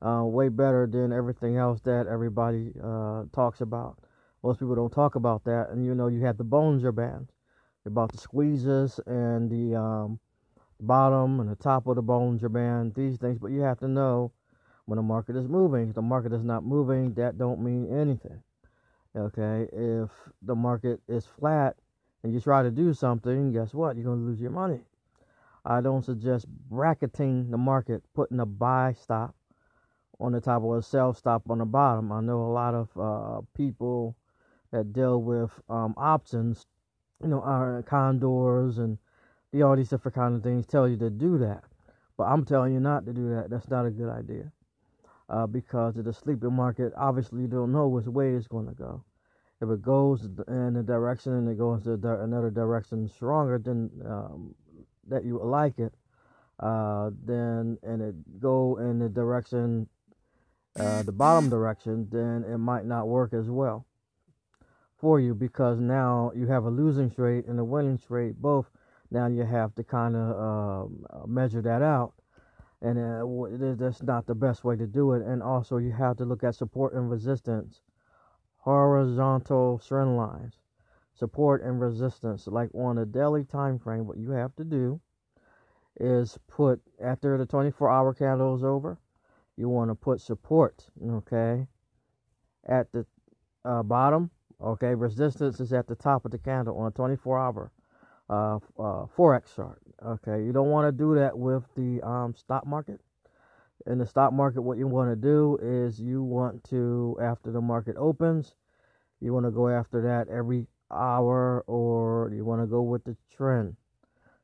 Uh, 0.00 0.22
way 0.24 0.48
better 0.48 0.86
than 0.86 1.12
everything 1.12 1.56
else 1.56 1.80
that 1.82 2.06
everybody 2.06 2.72
uh, 2.82 3.24
talks 3.32 3.60
about. 3.60 3.98
Most 4.44 4.60
people 4.60 4.76
don't 4.76 4.92
talk 4.92 5.16
about 5.16 5.44
that, 5.44 5.70
and 5.70 5.84
you 5.84 5.94
know 5.94 6.06
you 6.06 6.24
have 6.24 6.38
the 6.38 6.44
Bollinger 6.44 6.94
Bands 6.94 7.32
about 7.84 8.12
the 8.12 8.18
squeezes 8.18 9.00
and 9.06 9.50
the 9.50 9.76
um, 9.76 10.20
bottom 10.80 11.40
and 11.40 11.50
the 11.50 11.56
top 11.56 11.88
of 11.88 11.96
the 11.96 12.02
Bollinger 12.02 12.52
Band, 12.52 12.94
these 12.94 13.16
things. 13.18 13.38
But 13.38 13.48
you 13.48 13.62
have 13.62 13.80
to 13.80 13.88
know 13.88 14.30
when 14.84 14.96
the 14.96 15.02
market 15.02 15.34
is 15.34 15.48
moving. 15.48 15.88
If 15.88 15.94
the 15.96 16.02
market 16.02 16.32
is 16.32 16.44
not 16.44 16.64
moving, 16.64 17.14
that 17.14 17.36
don't 17.36 17.60
mean 17.60 17.92
anything. 17.92 18.40
Okay, 19.16 19.66
if 19.72 20.10
the 20.42 20.54
market 20.54 21.00
is 21.08 21.26
flat 21.26 21.76
and 22.22 22.32
you 22.32 22.40
try 22.40 22.62
to 22.62 22.70
do 22.70 22.94
something, 22.94 23.52
guess 23.52 23.74
what? 23.74 23.96
You're 23.96 24.04
gonna 24.04 24.24
lose 24.24 24.40
your 24.40 24.52
money. 24.52 24.80
I 25.64 25.80
don't 25.80 26.04
suggest 26.04 26.46
bracketing 26.70 27.50
the 27.50 27.58
market, 27.58 28.02
putting 28.14 28.40
a 28.40 28.46
buy 28.46 28.94
stop 28.94 29.34
on 30.20 30.32
the 30.32 30.40
top 30.40 30.62
or 30.62 30.78
a 30.78 30.82
sell 30.82 31.12
stop 31.12 31.50
on 31.50 31.58
the 31.58 31.64
bottom. 31.64 32.10
I 32.12 32.20
know 32.20 32.42
a 32.42 32.52
lot 32.52 32.74
of 32.74 32.88
uh, 32.98 33.40
people 33.56 34.16
that 34.72 34.92
deal 34.92 35.22
with 35.22 35.50
um, 35.68 35.94
options, 35.96 36.66
you 37.22 37.28
know, 37.28 37.40
iron 37.42 37.82
condors 37.82 38.78
and 38.78 38.98
the, 39.52 39.62
all 39.62 39.76
these 39.76 39.88
different 39.88 40.14
kind 40.14 40.34
of 40.34 40.42
things 40.42 40.66
tell 40.66 40.88
you 40.88 40.96
to 40.98 41.10
do 41.10 41.38
that. 41.38 41.64
But 42.16 42.24
I'm 42.24 42.44
telling 42.44 42.74
you 42.74 42.80
not 42.80 43.06
to 43.06 43.12
do 43.12 43.30
that. 43.34 43.50
That's 43.50 43.68
not 43.68 43.86
a 43.86 43.90
good 43.90 44.10
idea. 44.10 44.50
Uh, 45.28 45.46
because 45.46 45.94
the 45.94 46.12
sleeping 46.12 46.54
market, 46.54 46.92
obviously 46.96 47.42
you 47.42 47.48
don't 47.48 47.72
know 47.72 47.86
which 47.86 48.06
way 48.06 48.34
it's 48.34 48.48
going 48.48 48.66
to 48.66 48.72
go. 48.72 49.04
If 49.60 49.68
it 49.68 49.82
goes 49.82 50.26
in 50.46 50.76
a 50.76 50.82
direction 50.82 51.34
and 51.34 51.48
it 51.48 51.58
goes 51.58 51.86
in 51.86 52.02
another 52.04 52.50
direction 52.50 53.08
stronger, 53.08 53.58
then 53.58 53.90
um, 54.06 54.54
that 55.08 55.24
you 55.24 55.40
like 55.42 55.78
it, 55.78 55.94
uh, 56.60 57.10
then 57.24 57.78
and 57.82 58.02
it 58.02 58.40
go 58.40 58.78
in 58.78 58.98
the 58.98 59.08
direction, 59.08 59.88
uh, 60.78 61.02
the 61.02 61.12
bottom 61.12 61.48
direction, 61.48 62.08
then 62.10 62.44
it 62.44 62.58
might 62.58 62.84
not 62.84 63.08
work 63.08 63.32
as 63.32 63.48
well 63.48 63.86
for 64.98 65.20
you 65.20 65.34
because 65.34 65.78
now 65.78 66.32
you 66.34 66.46
have 66.46 66.64
a 66.64 66.70
losing 66.70 67.10
trade 67.10 67.44
and 67.46 67.58
a 67.58 67.64
winning 67.64 67.98
trade 67.98 68.36
both. 68.40 68.68
Now 69.10 69.26
you 69.26 69.44
have 69.44 69.74
to 69.76 69.84
kind 69.84 70.16
of 70.16 70.36
um, 70.36 71.06
uh, 71.10 71.26
measure 71.26 71.62
that 71.62 71.80
out, 71.80 72.12
and 72.82 72.98
uh, 72.98 73.74
that's 73.76 74.02
not 74.02 74.26
the 74.26 74.34
best 74.34 74.64
way 74.64 74.76
to 74.76 74.86
do 74.86 75.12
it. 75.12 75.24
And 75.24 75.42
also 75.42 75.78
you 75.78 75.92
have 75.92 76.16
to 76.18 76.24
look 76.24 76.44
at 76.44 76.56
support 76.56 76.92
and 76.92 77.10
resistance, 77.10 77.80
horizontal 78.58 79.78
trend 79.78 80.16
lines 80.16 80.58
support 81.18 81.62
and 81.62 81.80
resistance 81.80 82.46
like 82.46 82.70
on 82.74 82.98
a 82.98 83.04
daily 83.04 83.44
time 83.44 83.78
frame 83.78 84.06
what 84.06 84.18
you 84.18 84.30
have 84.30 84.54
to 84.54 84.64
do 84.64 85.00
is 85.98 86.38
put 86.46 86.80
after 87.04 87.36
the 87.36 87.46
24 87.46 87.90
hour 87.90 88.14
candle 88.14 88.54
is 88.54 88.62
over. 88.62 88.98
You 89.56 89.68
want 89.68 89.90
to 89.90 89.94
put 89.96 90.20
support, 90.20 90.84
okay, 91.10 91.66
at 92.68 92.92
the 92.92 93.04
uh, 93.64 93.82
bottom. 93.82 94.30
Okay, 94.60 94.94
resistance 94.94 95.60
is 95.60 95.72
at 95.72 95.86
the 95.86 95.94
top 95.94 96.24
of 96.24 96.30
the 96.30 96.38
candle 96.38 96.78
on 96.78 96.88
a 96.88 96.90
24 96.90 97.38
hour 97.38 97.72
uh, 98.30 98.56
uh, 98.78 99.06
forex 99.16 99.54
chart. 99.54 99.80
Okay, 100.04 100.44
you 100.44 100.52
don't 100.52 100.70
want 100.70 100.86
to 100.86 100.92
do 100.92 101.14
that 101.16 101.36
with 101.36 101.64
the 101.76 102.00
um, 102.06 102.34
stock 102.36 102.66
market. 102.66 103.00
In 103.86 103.98
the 103.98 104.06
stock 104.06 104.32
market, 104.32 104.62
what 104.62 104.78
you 104.78 104.86
want 104.86 105.10
to 105.10 105.16
do 105.16 105.58
is 105.62 106.00
you 106.00 106.22
want 106.22 106.62
to, 106.64 107.16
after 107.20 107.50
the 107.50 107.60
market 107.60 107.96
opens, 107.96 108.54
you 109.20 109.32
want 109.32 109.46
to 109.46 109.50
go 109.50 109.68
after 109.68 110.02
that 110.02 110.28
every 110.28 110.66
hour, 110.90 111.64
or 111.66 112.30
you 112.34 112.44
want 112.44 112.62
to 112.62 112.66
go 112.66 112.82
with 112.82 113.04
the 113.04 113.16
trend. 113.34 113.76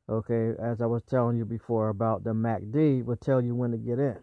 Okay, 0.09 0.53
as 0.59 0.81
I 0.81 0.87
was 0.87 1.03
telling 1.03 1.37
you 1.37 1.45
before 1.45 1.89
about 1.89 2.25
the 2.25 2.33
MACD, 2.33 3.05
will 3.05 3.17
tell 3.17 3.41
you 3.41 3.55
when 3.55 3.71
to 3.71 3.79
get 3.79 3.99
in. 3.99 4.19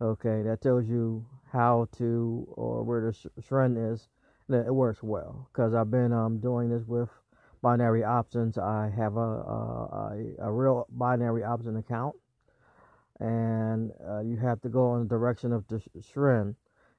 Okay, 0.00 0.42
that 0.42 0.60
tells 0.60 0.86
you 0.86 1.26
how 1.52 1.88
to 1.98 2.46
or 2.52 2.82
where 2.82 3.00
the 3.10 3.42
trend 3.42 3.78
is 3.78 4.08
and 4.48 4.66
it 4.66 4.74
works 4.74 5.02
well 5.02 5.48
because 5.52 5.74
I've 5.74 5.90
been 5.90 6.12
um, 6.12 6.38
doing 6.38 6.68
this 6.68 6.86
with 6.86 7.08
binary 7.62 8.04
options. 8.04 8.58
I 8.58 8.92
have 8.96 9.16
a 9.16 9.20
a, 9.20 10.16
a 10.40 10.52
real 10.52 10.86
binary 10.90 11.42
option 11.42 11.76
account, 11.76 12.14
and 13.18 13.92
uh, 14.08 14.20
you 14.20 14.36
have 14.36 14.60
to 14.62 14.68
go 14.68 14.94
in 14.96 15.02
the 15.02 15.08
direction 15.08 15.52
of 15.52 15.66
the 15.68 15.82
trend. 16.12 16.54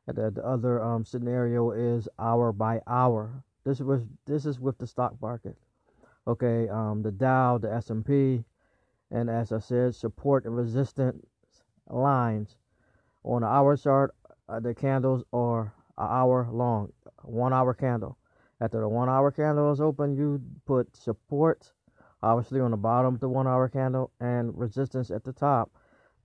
And 0.07 0.17
the, 0.17 0.31
the 0.31 0.46
other 0.46 0.81
um, 0.81 1.03
scenario 1.03 1.72
is 1.72 2.07
hour 2.17 2.53
by 2.53 2.81
hour. 2.88 3.43
This 3.67 3.81
was 3.81 4.01
this 4.25 4.45
is 4.45 4.62
with 4.62 4.77
the 4.77 4.88
stock 4.88 5.21
market. 5.21 5.57
Okay, 6.25 6.69
um, 6.69 7.01
the 7.01 7.12
Dow, 7.12 7.57
the 7.57 7.69
S 7.69 7.89
and 7.89 8.05
P, 8.05 8.45
and 9.12 9.29
as 9.29 9.51
I 9.51 9.59
said, 9.59 9.93
support 9.93 10.45
and 10.45 10.55
resistance 10.55 11.25
lines 11.89 12.55
on 13.25 13.41
the 13.41 13.47
hour 13.47 13.75
chart. 13.75 14.15
Uh, 14.47 14.62
the 14.62 14.74
candles 14.74 15.25
are 15.33 15.74
an 15.97 16.07
hour 16.09 16.47
long 16.50 16.93
one 17.24 17.51
hour 17.51 17.74
candle. 17.74 18.17
After 18.62 18.79
the 18.79 18.88
one 18.88 19.09
hour 19.09 19.31
candle 19.31 19.74
is 19.74 19.81
open, 19.81 20.15
you 20.15 20.41
put 20.65 20.95
support 20.95 21.74
obviously 22.24 22.62
on 22.62 22.71
the 22.71 22.77
bottom 22.77 23.15
of 23.15 23.19
the 23.19 23.27
one 23.27 23.47
hour 23.47 23.67
candle 23.67 24.12
and 24.21 24.57
resistance 24.57 25.12
at 25.12 25.25
the 25.25 25.33
top. 25.33 25.71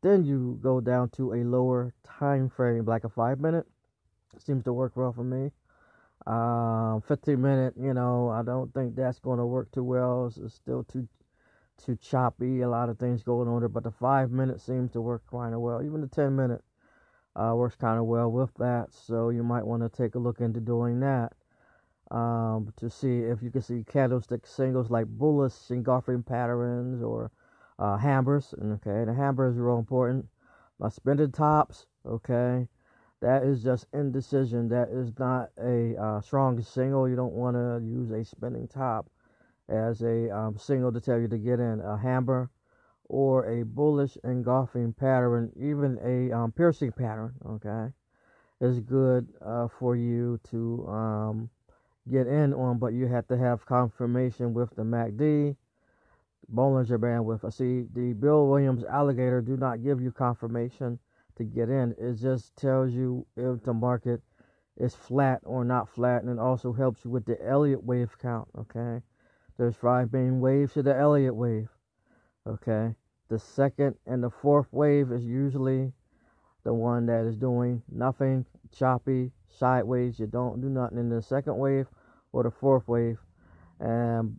Then 0.00 0.25
you 0.25 0.61
go 0.62 0.80
down 0.80 1.08
to 1.16 1.32
a 1.32 1.42
lower 1.42 1.92
time 2.04 2.49
frame, 2.49 2.84
like 2.84 3.02
a 3.02 3.08
five 3.08 3.40
minute. 3.40 3.66
Seems 4.38 4.62
to 4.62 4.72
work 4.72 4.96
well 4.96 5.12
for 5.12 5.25
me. 5.25 5.50
Um, 6.26 7.02
15 7.08 7.40
minute, 7.40 7.74
you 7.80 7.94
know, 7.94 8.28
I 8.28 8.42
don't 8.42 8.72
think 8.72 8.94
that's 8.94 9.18
going 9.18 9.38
to 9.38 9.46
work 9.46 9.72
too 9.72 9.82
well. 9.82 10.26
It's, 10.26 10.54
still 10.54 10.84
too 10.84 11.08
too 11.84 11.96
choppy. 11.96 12.60
A 12.60 12.68
lot 12.68 12.88
of 12.88 12.98
things 12.98 13.22
going 13.22 13.48
on 13.48 13.60
there, 13.60 13.68
but 13.68 13.82
the 13.82 13.90
five 13.90 14.30
minute 14.30 14.60
seems 14.60 14.92
to 14.92 15.00
work 15.00 15.22
kind 15.30 15.54
of 15.54 15.60
well. 15.60 15.82
Even 15.82 16.00
the 16.00 16.06
10 16.06 16.36
minute 16.36 16.62
uh, 17.34 17.52
works 17.56 17.74
kind 17.74 17.98
of 17.98 18.04
well 18.04 18.30
with 18.30 18.54
that. 18.58 18.88
So 18.92 19.30
you 19.30 19.42
might 19.42 19.66
want 19.66 19.82
to 19.82 19.88
take 19.88 20.14
a 20.14 20.18
look 20.18 20.40
into 20.40 20.60
doing 20.60 21.00
that 21.00 21.32
um, 22.12 22.72
to 22.76 22.90
see 22.90 23.20
if 23.20 23.42
you 23.42 23.50
can 23.50 23.62
see 23.62 23.84
candlestick 23.90 24.46
singles 24.46 24.90
like 24.90 25.06
bullish 25.06 25.70
engulfing 25.70 26.22
patterns 26.22 27.02
or 27.02 27.30
uh, 27.78 27.96
hammers. 27.96 28.54
Okay, 28.62 29.04
the 29.04 29.14
hammers 29.14 29.56
are 29.56 29.64
real 29.64 29.78
important. 29.78 30.26
My 30.78 30.88
spinning 30.88 31.32
tops. 31.32 31.86
Okay, 32.04 32.68
that 33.22 33.44
is 33.44 33.62
just 33.62 33.86
indecision. 33.94 34.68
That 34.68 34.88
is 34.88 35.16
not 35.16 35.50
a 35.62 35.96
uh, 35.96 36.20
strong 36.20 36.60
signal. 36.60 37.08
You 37.08 37.14
don't 37.14 37.32
want 37.32 37.54
to 37.54 37.80
use 37.86 38.10
a 38.10 38.24
spinning 38.24 38.66
top 38.66 39.06
as 39.68 40.02
a 40.02 40.28
um, 40.36 40.58
signal 40.58 40.92
to 40.92 41.00
tell 41.00 41.20
you 41.20 41.28
to 41.28 41.38
get 41.38 41.60
in. 41.60 41.80
A 41.80 41.96
hammer 41.96 42.50
or 43.04 43.46
a 43.48 43.62
bullish 43.64 44.18
engulfing 44.24 44.92
pattern, 44.92 45.52
even 45.56 45.98
a 46.04 46.36
um, 46.36 46.50
piercing 46.50 46.90
pattern, 46.90 47.32
okay, 47.46 47.92
is 48.60 48.80
good 48.80 49.28
uh, 49.40 49.68
for 49.68 49.94
you 49.94 50.40
to 50.50 50.84
um, 50.88 51.50
get 52.10 52.26
in 52.26 52.52
on, 52.52 52.78
but 52.78 52.92
you 52.92 53.06
have 53.06 53.28
to 53.28 53.38
have 53.38 53.64
confirmation 53.66 54.52
with 54.52 54.74
the 54.74 54.82
MACD, 54.82 55.54
Bollinger 56.52 57.00
Band 57.00 57.24
width. 57.24 57.44
I 57.44 57.50
see 57.50 57.84
the 57.94 58.14
Bill 58.14 58.48
Williams 58.48 58.82
alligator 58.82 59.40
do 59.40 59.56
not 59.56 59.84
give 59.84 60.00
you 60.00 60.10
confirmation 60.10 60.98
to 61.36 61.44
get 61.44 61.68
in. 61.68 61.94
It 61.98 62.14
just 62.14 62.56
tells 62.56 62.92
you 62.92 63.26
if 63.36 63.62
the 63.62 63.72
market 63.72 64.20
is 64.76 64.94
flat 64.94 65.40
or 65.44 65.64
not 65.64 65.88
flat, 65.88 66.22
and 66.22 66.30
it 66.30 66.38
also 66.38 66.72
helps 66.72 67.04
you 67.04 67.10
with 67.10 67.24
the 67.24 67.38
Elliott 67.46 67.84
wave 67.84 68.16
count. 68.18 68.48
Okay, 68.58 69.02
there's 69.58 69.76
five 69.76 70.12
main 70.12 70.40
waves 70.40 70.72
to 70.74 70.82
the 70.82 70.96
Elliott 70.96 71.34
wave. 71.34 71.68
Okay, 72.46 72.94
the 73.28 73.38
second 73.38 73.96
and 74.06 74.22
the 74.22 74.30
fourth 74.30 74.72
wave 74.72 75.12
is 75.12 75.24
usually 75.24 75.92
the 76.64 76.72
one 76.74 77.06
that 77.06 77.24
is 77.24 77.36
doing 77.36 77.82
nothing, 77.90 78.46
choppy, 78.72 79.32
sideways. 79.48 80.18
You 80.18 80.26
don't 80.26 80.60
do 80.60 80.68
nothing 80.68 80.98
in 80.98 81.08
the 81.08 81.22
second 81.22 81.56
wave 81.56 81.86
or 82.32 82.42
the 82.44 82.50
fourth 82.50 82.86
wave. 82.88 83.18
And 83.80 84.38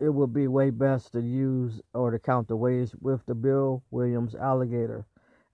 it 0.00 0.08
would 0.08 0.32
be 0.32 0.46
way 0.46 0.70
best 0.70 1.12
to 1.12 1.20
use 1.20 1.80
or 1.94 2.10
to 2.10 2.18
count 2.18 2.48
the 2.48 2.56
waves 2.56 2.94
with 3.00 3.24
the 3.26 3.34
Bill 3.34 3.82
Williams 3.90 4.34
alligator. 4.34 5.04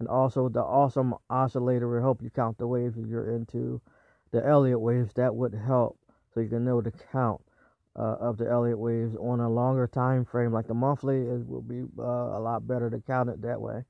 And 0.02 0.08
also 0.08 0.48
the 0.48 0.64
awesome 0.64 1.14
oscillator 1.30 1.86
will 1.86 2.00
help 2.00 2.24
you 2.24 2.30
count 2.30 2.58
the 2.58 2.66
waves 2.66 2.98
if 2.98 3.06
you're 3.06 3.36
into 3.36 3.80
the 4.32 4.44
Elliott 4.44 4.80
waves. 4.80 5.12
That 5.14 5.32
would 5.32 5.54
help 5.54 5.96
so 6.34 6.40
you 6.40 6.48
can 6.48 6.64
know 6.64 6.80
the 6.80 6.90
count 6.90 7.40
uh, 7.94 8.16
of 8.18 8.36
the 8.36 8.50
Elliott 8.50 8.80
waves 8.80 9.14
on 9.14 9.38
a 9.38 9.48
longer 9.48 9.86
time 9.86 10.24
frame, 10.24 10.52
like 10.52 10.66
the 10.66 10.74
monthly, 10.74 11.18
it 11.18 11.46
will 11.46 11.62
be 11.62 11.84
uh, 12.00 12.02
a 12.02 12.40
lot 12.40 12.66
better 12.66 12.90
to 12.90 12.98
count 12.98 13.28
it 13.28 13.42
that 13.42 13.60
way. 13.60 13.84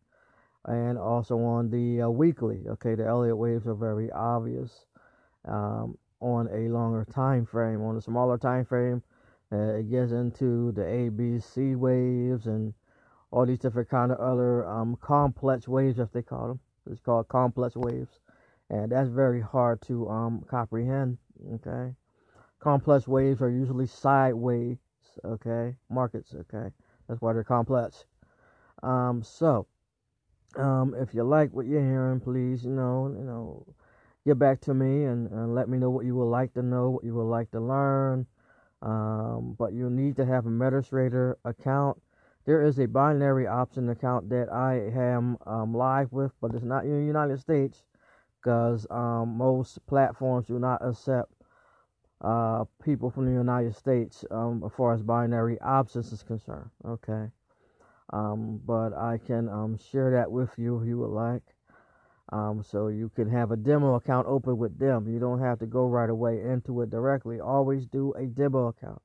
And 0.66 0.98
also 0.98 1.38
on 1.38 1.70
the 1.70 2.02
uh, 2.02 2.10
weekly, 2.10 2.60
okay, 2.68 2.94
the 2.94 3.06
Elliott 3.06 3.38
waves 3.38 3.66
are 3.66 3.74
very 3.74 4.12
obvious 4.12 4.84
um, 5.48 5.96
on 6.20 6.46
a 6.52 6.68
longer 6.68 7.06
time 7.10 7.46
frame. 7.46 7.80
On 7.80 7.96
a 7.96 8.02
smaller 8.02 8.36
time 8.36 8.66
frame, 8.66 9.02
uh, 9.50 9.76
it 9.76 9.90
gets 9.90 10.12
into 10.12 10.72
the 10.72 10.82
ABC 10.82 11.74
waves 11.74 12.44
and 12.44 12.74
all 13.32 13.46
these 13.46 13.58
different 13.58 13.88
kind 13.88 14.12
of 14.12 14.18
other 14.18 14.66
um, 14.68 14.96
complex 15.00 15.66
waves, 15.66 15.98
as 15.98 16.10
they 16.10 16.22
call 16.22 16.48
them. 16.48 16.60
It's 16.90 17.00
called 17.00 17.28
complex 17.28 17.74
waves, 17.76 18.20
and 18.70 18.92
that's 18.92 19.08
very 19.08 19.40
hard 19.40 19.80
to 19.82 20.08
um, 20.08 20.44
comprehend. 20.48 21.18
Okay 21.54 21.94
complex 22.62 23.08
waves 23.08 23.42
are 23.42 23.50
usually 23.50 23.86
sideways, 23.86 24.78
okay? 25.24 25.74
Markets, 25.90 26.34
okay? 26.34 26.70
That's 27.08 27.20
why 27.20 27.32
they're 27.32 27.44
complex. 27.44 28.04
Um, 28.82 29.22
so, 29.22 29.66
um, 30.56 30.94
if 30.96 31.12
you 31.12 31.24
like 31.24 31.52
what 31.52 31.66
you're 31.66 31.82
hearing, 31.82 32.20
please, 32.20 32.64
you 32.64 32.70
know, 32.70 33.12
you 33.16 33.24
know, 33.24 33.66
get 34.24 34.38
back 34.38 34.60
to 34.62 34.74
me 34.74 35.04
and, 35.04 35.28
and 35.30 35.54
let 35.54 35.68
me 35.68 35.76
know 35.76 35.90
what 35.90 36.04
you 36.06 36.14
would 36.14 36.30
like 36.30 36.54
to 36.54 36.62
know, 36.62 36.90
what 36.90 37.04
you 37.04 37.14
would 37.14 37.30
like 37.30 37.50
to 37.50 37.60
learn. 37.60 38.26
Um, 38.80 39.56
but 39.58 39.72
you 39.72 39.90
need 39.90 40.16
to 40.16 40.24
have 40.24 40.46
a 40.46 40.50
MetaTrader 40.50 41.34
account. 41.44 42.00
There 42.44 42.62
is 42.62 42.78
a 42.78 42.86
binary 42.86 43.46
option 43.46 43.88
account 43.88 44.28
that 44.30 44.52
I 44.52 44.74
am 44.94 45.38
um, 45.46 45.74
live 45.74 46.12
with, 46.12 46.32
but 46.40 46.54
it's 46.54 46.64
not 46.64 46.84
in 46.84 47.00
the 47.00 47.06
United 47.06 47.38
States 47.38 47.84
because 48.40 48.86
um, 48.90 49.36
most 49.36 49.84
platforms 49.86 50.48
do 50.48 50.58
not 50.58 50.84
accept 50.84 51.32
uh, 52.20 52.64
people 52.84 53.10
from 53.10 53.26
the 53.26 53.32
United 53.32 53.76
States 53.76 54.24
um, 54.30 54.62
as 54.64 54.72
far 54.76 54.92
as 54.92 55.02
binary 55.02 55.60
options 55.60 56.12
is 56.12 56.22
concerned. 56.22 56.70
Okay. 56.84 57.30
Um, 58.12 58.60
but 58.66 58.92
I 58.92 59.18
can 59.24 59.48
um, 59.48 59.78
share 59.78 60.10
that 60.12 60.30
with 60.30 60.50
you 60.58 60.80
if 60.80 60.86
you 60.88 60.98
would 60.98 61.10
like. 61.10 61.42
Um, 62.32 62.62
so 62.62 62.88
you 62.88 63.10
can 63.14 63.28
have 63.28 63.50
a 63.50 63.56
demo 63.56 63.94
account 63.94 64.26
open 64.26 64.56
with 64.56 64.78
them. 64.78 65.06
You 65.12 65.20
don't 65.20 65.40
have 65.40 65.58
to 65.60 65.66
go 65.66 65.86
right 65.86 66.08
away 66.08 66.40
into 66.42 66.80
it 66.80 66.90
directly. 66.90 67.40
Always 67.40 67.86
do 67.86 68.12
a 68.14 68.24
demo 68.24 68.68
account. 68.68 69.02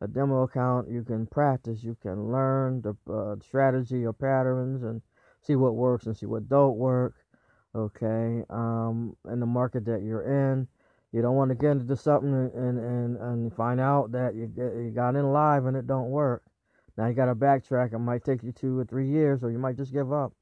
A 0.00 0.08
demo 0.08 0.42
account, 0.42 0.88
you 0.90 1.02
can 1.02 1.26
practice, 1.26 1.82
you 1.82 1.96
can 2.00 2.32
learn 2.32 2.82
the 2.82 2.96
uh, 3.12 3.36
strategy 3.42 4.04
or 4.04 4.12
patterns 4.12 4.82
and 4.82 5.02
see 5.42 5.56
what 5.56 5.74
works 5.74 6.06
and 6.06 6.16
see 6.16 6.26
what 6.26 6.48
don't 6.48 6.76
work. 6.76 7.14
Okay. 7.74 8.42
Um, 8.50 9.16
in 9.30 9.40
the 9.40 9.46
market 9.46 9.84
that 9.84 10.02
you're 10.02 10.22
in 10.22 10.66
you 11.12 11.22
don't 11.22 11.34
want 11.34 11.50
to 11.50 11.54
get 11.56 11.72
into 11.72 11.96
something 11.96 12.32
and, 12.32 12.78
and, 12.78 13.16
and 13.16 13.54
find 13.54 13.80
out 13.80 14.12
that 14.12 14.34
you, 14.34 14.50
you 14.56 14.92
got 14.94 15.16
in 15.16 15.32
live 15.32 15.66
and 15.66 15.76
it 15.76 15.86
don't 15.86 16.10
work. 16.10 16.42
Now 16.96 17.06
you 17.08 17.14
got 17.14 17.26
to 17.26 17.34
backtrack. 17.34 17.92
It 17.92 17.98
might 17.98 18.24
take 18.24 18.42
you 18.42 18.52
two 18.52 18.78
or 18.78 18.84
three 18.84 19.08
years, 19.08 19.42
or 19.42 19.50
you 19.50 19.58
might 19.58 19.76
just 19.76 19.92
give 19.92 20.12
up. 20.12 20.32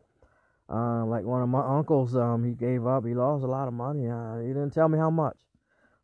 Uh, 0.70 1.06
like 1.06 1.24
one 1.24 1.40
of 1.40 1.48
my 1.48 1.64
uncles, 1.64 2.14
um, 2.14 2.44
he 2.44 2.52
gave 2.52 2.86
up. 2.86 3.06
He 3.06 3.14
lost 3.14 3.44
a 3.44 3.46
lot 3.46 3.68
of 3.68 3.74
money. 3.74 4.08
Uh, 4.08 4.40
he 4.40 4.48
didn't 4.48 4.70
tell 4.70 4.88
me 4.88 4.98
how 4.98 5.08
much, 5.08 5.38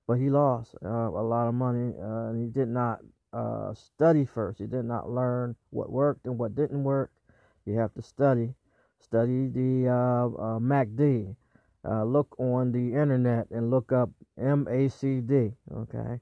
but 0.07 0.15
he 0.15 0.31
lost 0.31 0.75
uh, 0.83 0.89
a 0.89 1.23
lot 1.23 1.49
of 1.49 1.55
money, 1.55 1.93
uh, 2.01 2.31
and 2.31 2.41
he 2.41 2.47
did 2.49 2.69
not 2.69 3.01
uh, 3.35 3.75
study 3.75 4.25
first. 4.25 4.61
You 4.61 4.67
did 4.67 4.85
not 4.85 5.11
learn 5.11 5.57
what 5.71 5.91
worked 5.91 6.27
and 6.27 6.39
what 6.39 6.55
didn't 6.55 6.85
work. 6.85 7.11
You 7.67 7.79
have 7.79 7.93
to 7.95 8.03
study. 8.03 8.55
Study 9.01 9.49
the 9.49 9.89
uh, 9.89 10.59
MACD 10.59 11.35
uh, 11.85 12.05
look 12.05 12.35
on 12.39 12.73
the 12.73 12.95
internet 12.95 13.47
and 13.51 13.71
look 13.71 13.93
up 13.93 14.09
MACD, 14.39 15.53
okay, 15.77 16.21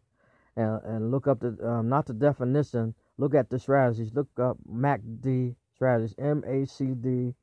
and, 0.56 0.80
and 0.84 1.10
look 1.10 1.28
up 1.28 1.40
the 1.40 1.56
um, 1.64 1.88
not 1.88 2.06
the 2.06 2.12
definition, 2.12 2.94
look 3.18 3.34
at 3.34 3.48
the 3.50 3.58
strategies. 3.58 4.12
Look 4.14 4.28
up 4.40 4.56
MACD 4.68 5.54
strategies. 5.74 6.14
M 6.18 6.42
A 6.46 6.66
C 6.66 6.86
D, 6.86 7.34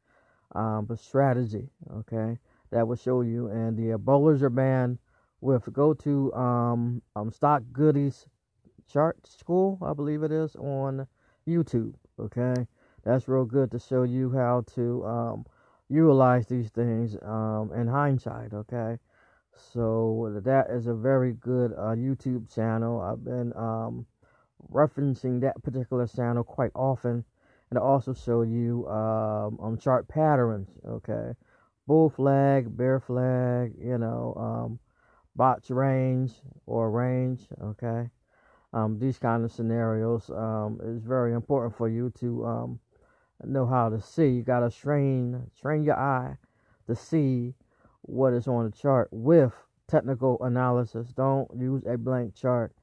um, 0.53 0.85
but 0.85 0.99
strategy. 0.99 1.69
Okay, 1.99 2.38
that 2.71 2.88
will 2.88 2.97
show 2.97 3.21
you. 3.21 3.47
And 3.47 3.77
the 3.77 3.93
uh, 3.93 3.97
Bollinger 3.97 4.53
Band 4.53 4.97
width 5.41 5.71
go 5.71 5.93
to 5.93 6.33
um, 6.33 7.01
um 7.15 7.31
stock 7.31 7.63
goodies 7.71 8.25
chart 8.91 9.17
school, 9.27 9.77
I 9.81 9.93
believe 9.93 10.24
it 10.24 10.31
is 10.31 10.55
on 10.55 11.08
YouTube. 11.48 11.93
Okay, 12.19 12.67
that's 13.03 13.27
real 13.27 13.46
good 13.46 13.72
to 13.72 13.79
show 13.79 14.03
you 14.03 14.31
how 14.31 14.65
to 14.75 15.05
um, 15.05 15.46
utilize 15.89 16.48
these 16.48 16.69
things 16.69 17.15
um, 17.22 17.72
in 17.75 17.88
hindsight. 17.88 18.53
Okay, 18.53 18.98
so 19.55 20.41
that 20.43 20.69
is 20.69 20.88
a 20.88 20.93
very 20.93 21.34
good 21.34 21.72
uh, 21.74 21.96
YouTube 21.96 22.53
channel. 22.53 23.01
I've 23.01 23.24
been 23.24 23.53
um, 23.55 24.05
referencing 24.72 25.41
that 25.41 25.62
particular 25.63 26.08
channel 26.08 26.43
quite 26.43 26.72
often, 26.75 27.24
and 27.69 27.79
I 27.79 27.81
also 27.81 28.13
show 28.13 28.41
you 28.41 28.88
um, 28.88 29.60
um 29.62 29.77
chart 29.77 30.08
patterns. 30.08 30.69
Okay, 30.86 31.34
bull 31.88 32.10
flag, 32.10 32.75
bear 32.75 33.00
flag, 33.00 33.74
you 33.79 33.98
know, 33.98 34.34
um, 34.36 34.79
botch 35.36 35.69
range 35.69 36.34
or 36.65 36.91
range. 36.91 37.48
Okay, 37.62 38.10
um, 38.73 38.99
these 38.99 39.17
kind 39.17 39.43
of 39.43 39.51
scenarios 39.51 40.29
um, 40.29 40.79
is 40.83 41.03
very 41.03 41.33
important 41.33 41.75
for 41.75 41.89
you 41.89 42.11
to 42.19 42.45
um, 42.45 42.79
know 43.43 43.65
how 43.65 43.89
to 43.89 44.01
see. 44.01 44.27
You 44.27 44.43
gotta 44.43 44.69
train 44.69 45.49
train 45.59 45.83
your 45.83 45.97
eye 45.97 46.38
to 46.88 46.95
see 46.95 47.53
what 48.03 48.33
is 48.33 48.47
on 48.47 48.65
the 48.65 48.71
chart 48.71 49.09
with 49.11 49.53
technical 49.88 50.38
analysis. 50.43 51.09
Don't 51.15 51.49
use 51.57 51.83
a 51.85 51.97
blank 51.97 52.35
chart. 52.35 52.73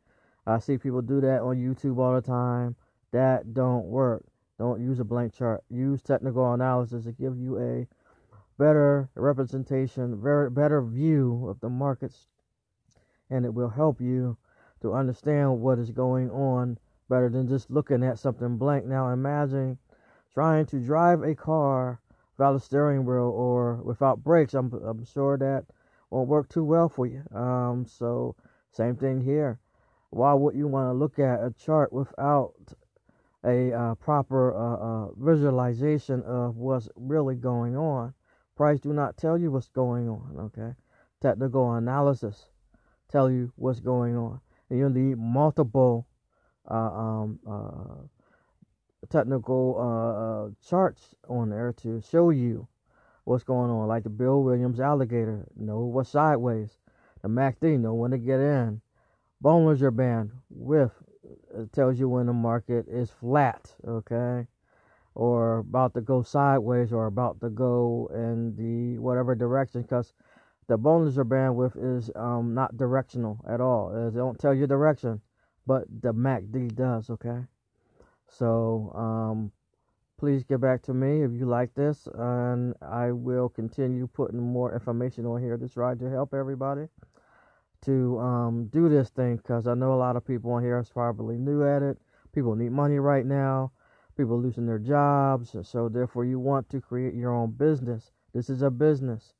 I 0.47 0.59
see 0.59 0.79
people 0.79 1.03
do 1.03 1.21
that 1.21 1.43
on 1.43 1.57
YouTube 1.57 1.99
all 1.99 2.15
the 2.15 2.21
time. 2.21 2.77
That 3.13 3.55
don't 3.55 3.87
work. 3.87 4.25
Don't 4.59 4.81
use 4.81 5.01
a 5.01 5.05
blank 5.05 5.35
chart. 5.35 5.63
Use 5.71 6.03
technical 6.03 6.53
analysis 6.53 7.05
to 7.05 7.13
give 7.13 7.39
you 7.39 7.59
a 7.59 7.87
better 8.59 9.09
representation, 9.15 10.21
very 10.21 10.51
better 10.51 10.83
view 10.83 11.47
of 11.49 11.61
the 11.61 11.69
markets, 11.69 12.27
and 13.29 13.45
it 13.45 13.53
will 13.53 13.69
help 13.69 14.01
you 14.01 14.37
to 14.87 14.95
understand 14.95 15.61
what 15.61 15.79
is 15.79 15.91
going 15.91 16.31
on 16.31 16.79
better 17.09 17.29
than 17.29 17.49
just 17.49 17.71
looking 17.71 18.03
at 18.03 18.19
something 18.19 18.57
blank. 18.57 18.87
Now 18.87 19.11
imagine 19.11 19.79
trying 20.33 20.67
to 20.67 20.81
drive 20.81 21.23
a 21.23 21.35
car 21.35 22.01
without 22.37 22.57
a 22.57 22.61
steering 22.61 23.05
wheel 23.05 23.33
or 23.35 23.77
without 23.77 24.23
brakes. 24.25 24.55
I'm 24.55 24.73
I'm 24.73 25.05
sure 25.05 25.37
that 25.39 25.67
won't 26.11 26.29
work 26.29 26.49
too 26.49 26.65
well 26.65 26.89
for 26.89 27.07
you. 27.07 27.23
Um, 27.35 27.87
so 27.87 28.37
same 28.73 28.97
thing 28.97 29.23
here 29.23 29.59
why 30.11 30.33
would 30.33 30.55
you 30.55 30.67
want 30.67 30.89
to 30.89 30.93
look 30.93 31.19
at 31.19 31.45
a 31.45 31.53
chart 31.59 31.93
without 31.93 32.55
a 33.45 33.73
uh, 33.73 33.95
proper 33.97 34.55
uh, 34.55 34.77
uh, 34.77 35.09
visualization 35.17 36.23
of 36.23 36.57
what's 36.57 36.89
really 36.97 37.35
going 37.35 37.77
on? 37.77 38.15
Price 38.57 38.81
do 38.81 38.93
not 38.93 39.17
tell 39.17 39.37
you 39.37 39.51
what's 39.51 39.69
going 39.69 40.09
on. 40.09 40.37
Okay, 40.39 40.75
technical 41.21 41.75
analysis 41.75 42.47
tell 43.11 43.31
you 43.31 43.53
what's 43.57 43.81
going 43.81 44.17
on, 44.17 44.41
you 44.71 44.89
need 44.89 45.19
multiple 45.19 46.07
uh, 46.69 46.75
um, 46.75 47.39
uh, 47.49 49.07
technical 49.09 49.77
uh, 49.79 50.69
charts 50.69 51.15
on 51.29 51.51
there 51.51 51.73
to 51.83 52.01
show 52.01 52.31
you 52.31 52.67
what's 53.25 53.45
going 53.45 53.71
on. 53.71 53.87
Like 53.87 54.05
the 54.05 54.11
Bill 54.11 54.43
Williams 54.43 54.81
alligator, 54.81 55.47
know 55.57 55.81
what's 55.81 56.11
sideways. 56.11 56.79
The 57.23 57.29
MACD, 57.29 57.79
know 57.79 57.95
when 57.95 58.11
to 58.13 58.19
get 58.19 58.41
in 58.41 58.81
Bollinger 59.43 59.95
Band 59.95 60.31
width 60.51 60.93
it 61.55 61.73
tells 61.73 61.99
you 61.99 62.09
when 62.09 62.27
the 62.27 62.33
market 62.33 62.87
is 62.89 63.11
flat, 63.11 63.75
okay, 63.87 64.47
or 65.15 65.59
about 65.59 65.95
to 65.95 66.01
go 66.01 66.23
sideways 66.23 66.93
or 66.93 67.07
about 67.07 67.41
to 67.41 67.51
go 67.51 68.11
in 68.15 68.55
the 68.57 68.99
whatever 68.99 69.35
direction 69.35 69.83
because 69.83 70.13
the 70.69 70.79
Bollinger 70.79 71.25
Bandwidth 71.25 71.77
is 71.99 72.11
um, 72.17 72.55
not 72.55 72.77
directional 72.77 73.45
at 73.49 73.61
all. 73.61 74.09
It 74.09 74.15
don't 74.15 74.39
tell 74.39 74.55
you 74.55 74.67
direction, 74.67 75.21
but 75.67 75.85
the 76.03 76.13
MACD 76.13 76.75
does, 76.75 77.09
okay? 77.11 77.45
So 78.29 78.93
um, 78.95 79.53
please 80.19 80.43
get 80.45 80.61
back 80.61 80.83
to 80.83 80.95
me 80.95 81.23
if 81.23 81.33
you 81.33 81.47
like 81.47 81.75
this, 81.75 82.09
and 82.15 82.75
I 82.83 83.13
will 83.13 83.49
continue 83.49 84.09
putting 84.09 84.41
more 84.41 84.75
information 84.75 85.27
on 85.27 85.41
here 85.41 85.57
to 85.57 85.69
try 85.69 85.95
to 85.95 86.11
help 86.11 86.35
everybody 86.35 86.89
to 87.83 88.19
um, 88.19 88.67
do 88.73 88.89
this 88.89 89.11
thing 89.11 89.37
because 89.37 89.67
I 89.67 89.75
know 89.75 89.95
a 89.95 89.97
lot 89.97 90.17
of 90.17 90.27
people 90.27 90.53
on 90.53 90.63
here 90.63 90.77
are 90.77 90.85
probably 90.85 91.37
new 91.37 91.65
at 91.65 91.83
it. 91.83 91.99
People 92.33 92.57
need 92.57 92.73
money 92.73 92.99
right 92.99 93.25
now. 93.25 93.73
People 94.17 94.41
losing 94.41 94.67
their 94.67 94.79
jobs. 94.79 95.55
So 95.63 95.89
therefore, 95.89 96.25
you 96.25 96.39
want 96.39 96.69
to 96.71 96.81
create 96.81 97.15
your 97.15 97.33
own 97.33 97.53
business. 97.53 98.11
This 98.35 98.51
is 98.51 98.63
a 98.63 98.71
business. 98.71 99.35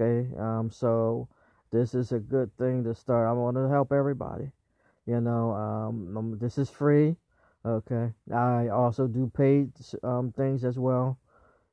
Okay. 0.00 0.28
Um, 0.38 0.70
so 0.70 1.28
this 1.70 1.94
is 1.94 2.12
a 2.12 2.18
good 2.18 2.56
thing 2.56 2.84
to 2.84 2.94
start. 2.94 3.28
I 3.28 3.32
want 3.32 3.56
to 3.56 3.68
help 3.68 3.92
everybody. 3.92 4.50
You 5.06 5.20
know, 5.20 5.52
um, 5.52 6.16
um, 6.16 6.38
this 6.38 6.58
is 6.58 6.70
free. 6.70 7.16
Okay. 7.64 8.12
I 8.32 8.68
also 8.68 9.06
do 9.06 9.30
paid 9.34 9.72
um, 10.02 10.32
things 10.32 10.64
as 10.64 10.78
well. 10.78 11.18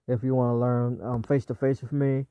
If 0.08 0.24
you 0.24 0.36
want 0.36 0.54
to 0.54 0.60
learn 0.60 1.24
face 1.24 1.46
to 1.46 1.56
face 1.56 1.82
with 1.82 1.92
me, 1.92 2.26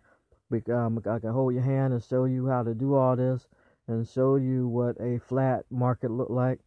um, 0.70 1.02
I 1.10 1.18
can 1.18 1.32
hold 1.32 1.54
your 1.54 1.62
hand 1.62 1.92
and 1.92 2.02
show 2.02 2.24
you 2.24 2.46
how 2.46 2.62
to 2.62 2.74
do 2.74 2.94
all 2.94 3.16
this 3.16 3.46
and 3.88 4.06
show 4.06 4.36
you 4.36 4.68
what 4.68 4.96
a 5.00 5.18
flat 5.18 5.64
market 5.70 6.10
look 6.10 6.30
like 6.30 6.60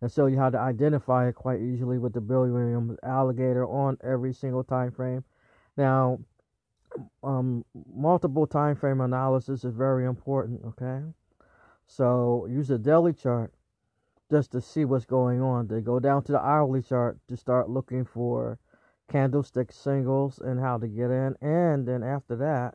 and 0.00 0.10
show 0.10 0.26
you 0.26 0.38
how 0.38 0.50
to 0.50 0.58
identify 0.58 1.28
it 1.28 1.34
quite 1.34 1.60
easily 1.60 1.98
with 1.98 2.12
the 2.12 2.20
Bill 2.20 2.96
alligator 3.02 3.66
on 3.66 3.98
every 4.02 4.32
single 4.32 4.64
time 4.64 4.90
frame. 4.92 5.24
Now, 5.76 6.18
um, 7.22 7.64
multiple 7.94 8.46
time 8.46 8.76
frame 8.76 9.00
analysis 9.00 9.64
is 9.64 9.74
very 9.74 10.06
important. 10.06 10.60
Okay, 10.64 11.00
so 11.86 12.46
use 12.50 12.70
a 12.70 12.78
daily 12.78 13.12
chart 13.12 13.52
just 14.30 14.52
to 14.52 14.60
see 14.60 14.84
what's 14.84 15.04
going 15.04 15.42
on. 15.42 15.68
They 15.68 15.80
go 15.80 16.00
down 16.00 16.22
to 16.24 16.32
the 16.32 16.40
hourly 16.40 16.82
chart 16.82 17.18
to 17.28 17.36
start 17.36 17.68
looking 17.68 18.04
for 18.04 18.58
candlestick 19.10 19.70
singles 19.72 20.38
and 20.38 20.58
how 20.58 20.78
to 20.78 20.86
get 20.86 21.10
in, 21.10 21.36
and 21.40 21.86
then 21.86 22.02
after 22.02 22.36
that, 22.36 22.74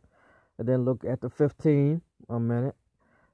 and 0.58 0.68
then 0.68 0.86
look 0.86 1.04
at 1.04 1.22
the 1.22 1.30
15 1.30 2.02
a 2.30 2.40
minute 2.40 2.76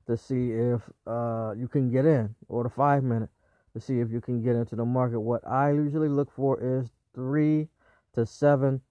to 0.08 0.18
see 0.18 0.52
if 0.52 0.82
uh, 1.08 1.54
you 1.58 1.68
can 1.68 1.90
get 1.90 2.06
in, 2.06 2.34
or 2.48 2.64
the 2.64 2.70
five 2.70 3.04
minute 3.04 3.30
to 3.74 3.82
see 3.82 4.00
if 4.00 4.12
you 4.12 4.22
can 4.22 4.42
get 4.42 4.56
into 4.56 4.76
the 4.76 4.86
market. 4.86 5.20
What 5.20 5.46
I 5.48 5.72
usually 5.72 6.10
look 6.10 6.32
for 6.32 6.60
is 6.62 6.92
three 7.14 7.68
to 8.14 8.26
seven 8.26 8.82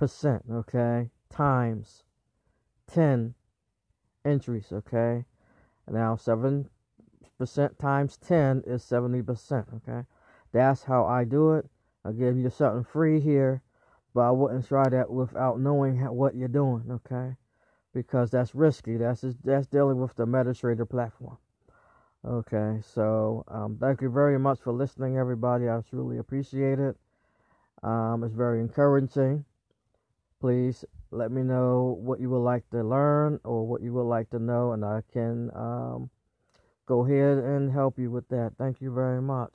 percent, 0.00 0.42
okay, 0.50 1.10
times 1.30 2.02
ten 2.92 3.34
entries, 4.24 4.72
okay. 4.72 5.24
Now 5.88 6.16
seven 6.16 6.68
percent 7.38 7.78
times 7.78 8.16
ten 8.16 8.64
is 8.66 8.82
seventy 8.82 9.22
percent, 9.22 9.68
okay. 9.76 10.06
That's 10.50 10.82
how 10.82 11.06
I 11.06 11.22
do 11.22 11.52
it. 11.52 11.66
I 12.04 12.10
give 12.10 12.36
you 12.36 12.50
something 12.50 12.82
free 12.82 13.20
here, 13.20 13.62
but 14.12 14.22
I 14.22 14.32
wouldn't 14.32 14.66
try 14.66 14.88
that 14.88 15.08
without 15.10 15.60
knowing 15.60 15.98
how, 15.98 16.12
what 16.12 16.34
you're 16.34 16.48
doing, 16.48 16.90
okay 16.90 17.36
because 17.92 18.30
that's 18.30 18.54
risky. 18.54 18.96
That's 18.96 19.22
just, 19.22 19.42
that's 19.44 19.66
dealing 19.66 20.00
with 20.00 20.14
the 20.16 20.26
MetaTrader 20.26 20.88
platform. 20.88 21.38
Okay, 22.24 22.80
so 22.82 23.44
um, 23.48 23.78
thank 23.80 24.02
you 24.02 24.10
very 24.10 24.38
much 24.38 24.60
for 24.60 24.72
listening, 24.72 25.16
everybody. 25.16 25.68
I 25.68 25.80
truly 25.88 26.18
appreciate 26.18 26.78
it. 26.78 26.96
Um, 27.82 28.22
it's 28.24 28.34
very 28.34 28.60
encouraging. 28.60 29.44
Please 30.40 30.84
let 31.10 31.30
me 31.30 31.42
know 31.42 31.98
what 32.00 32.20
you 32.20 32.30
would 32.30 32.38
like 32.38 32.68
to 32.70 32.82
learn 32.82 33.38
or 33.44 33.66
what 33.66 33.82
you 33.82 33.92
would 33.92 34.08
like 34.08 34.30
to 34.30 34.38
know, 34.38 34.72
and 34.72 34.84
I 34.84 35.02
can 35.12 35.50
um, 35.54 36.10
go 36.86 37.04
ahead 37.04 37.38
and 37.38 37.70
help 37.70 37.98
you 37.98 38.10
with 38.10 38.28
that. 38.28 38.52
Thank 38.58 38.80
you 38.80 38.92
very 38.92 39.20
much. 39.20 39.52